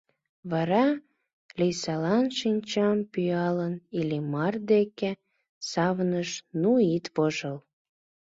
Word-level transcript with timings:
Вара, 0.51 0.85
Лийсалан 1.59 2.25
шинчам 2.37 2.97
пӱялын, 3.11 3.73
Иллимар 3.99 4.53
деке 4.71 5.11
савырныш: 5.69 6.29
«Ну, 6.61 6.71
ит 6.95 7.05
вожыл. 7.15 7.57